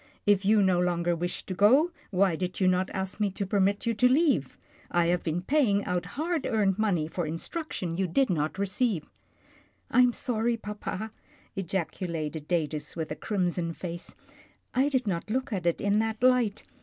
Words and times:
If 0.25 0.43
you 0.43 0.63
no 0.63 0.79
longer 0.79 1.15
wished 1.15 1.45
to 1.45 1.53
go, 1.53 1.91
why 2.09 2.35
did 2.35 2.59
you 2.59 2.67
not 2.67 2.89
ask 2.89 3.19
me 3.19 3.29
to 3.33 3.45
permit 3.45 3.85
you 3.85 3.93
to 3.93 4.09
leave? 4.09 4.57
I 4.89 5.05
have 5.05 5.21
been 5.21 5.43
paying 5.43 5.85
out 5.85 6.05
hard 6.17 6.47
earned 6.47 6.79
money 6.79 7.07
for 7.07 7.27
instruction 7.27 7.97
yptji 7.97 8.11
did 8.13 8.29
not 8.31 8.57
receive." 8.57 9.03
rroY 9.93 10.01
'"Fm 10.07 10.15
sorry, 10.15 10.57
papa," 10.57 11.11
ejaculated 11.55 12.47
Datus 12.47 12.95
with 12.95 13.11
a 13.11 13.15
crim 13.15 13.47
son 13.51 13.73
face." 13.73 14.15
I 14.73 14.89
did 14.89 15.05
not 15.05 15.29
look 15.29 15.53
at 15.53 15.67
it 15.67 15.79
in 15.79 15.99
that 15.99 16.23
light. 16.23 16.63